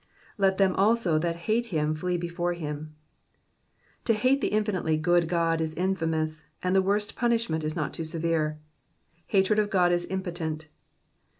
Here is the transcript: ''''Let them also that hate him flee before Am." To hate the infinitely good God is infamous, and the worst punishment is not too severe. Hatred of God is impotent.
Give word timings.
''''Let 0.39 0.57
them 0.57 0.75
also 0.77 1.19
that 1.19 1.35
hate 1.45 1.67
him 1.67 1.93
flee 1.93 2.17
before 2.17 2.55
Am." 2.55 2.95
To 4.05 4.15
hate 4.15 4.41
the 4.41 4.47
infinitely 4.47 4.97
good 4.97 5.27
God 5.29 5.61
is 5.61 5.75
infamous, 5.75 6.43
and 6.63 6.75
the 6.75 6.81
worst 6.81 7.15
punishment 7.15 7.63
is 7.63 7.75
not 7.75 7.93
too 7.93 8.03
severe. 8.03 8.57
Hatred 9.27 9.59
of 9.59 9.69
God 9.69 9.91
is 9.91 10.05
impotent. 10.07 10.69